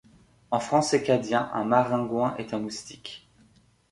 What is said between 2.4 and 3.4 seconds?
un moustique.